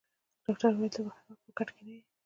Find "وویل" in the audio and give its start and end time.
0.73-0.93